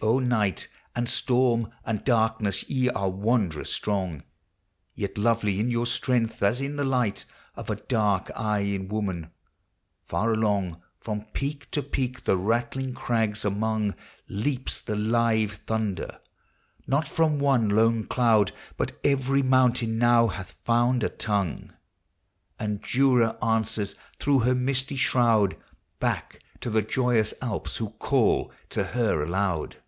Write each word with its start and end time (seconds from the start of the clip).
O 0.00 0.20
night, 0.20 0.68
And 0.94 1.08
storm, 1.08 1.72
and 1.84 2.04
darkness, 2.04 2.62
ye 2.70 2.88
are 2.88 3.10
wondrous 3.10 3.72
strong, 3.72 4.22
Yet 4.94 5.18
lovely 5.18 5.58
in 5.58 5.72
your 5.72 5.86
strength, 5.86 6.40
as 6.40 6.60
is 6.60 6.76
the 6.76 6.84
light 6.84 7.24
Of 7.56 7.68
a 7.68 7.74
dark 7.74 8.30
eye 8.36 8.60
in 8.60 8.86
woman! 8.86 9.32
Far 10.04 10.32
along, 10.32 10.80
From 11.00 11.22
peak 11.32 11.68
to 11.72 11.82
peak, 11.82 12.22
the 12.24 12.36
rattling 12.36 12.94
crags 12.94 13.44
among 13.44 13.96
Leaps 14.28 14.80
the 14.80 14.94
live 14.94 15.54
thunder! 15.66 16.20
Not 16.86 17.08
from 17.08 17.40
one 17.40 17.68
lone 17.68 18.04
cloud, 18.04 18.52
But 18.76 19.00
every 19.02 19.42
mountain 19.42 19.98
now 19.98 20.28
hath 20.28 20.52
found 20.64 21.02
a 21.02 21.08
tongue, 21.08 21.58
2U 21.58 21.58
POEMS 21.58 21.70
OF 21.70 21.70
NATURE. 21.70 22.54
And 22.66 22.82
Jura 22.84 23.44
answers, 23.44 23.96
through 24.20 24.38
her 24.40 24.54
misty 24.54 24.94
shroud, 24.96 25.56
Back 25.98 26.38
to 26.60 26.70
the 26.70 26.82
joyous 26.82 27.34
Alps, 27.42 27.78
who 27.78 27.90
call 27.90 28.52
to 28.70 28.84
her 28.84 29.24
aloud! 29.24 29.78